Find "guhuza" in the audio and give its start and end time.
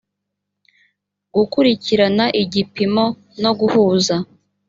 3.59-4.15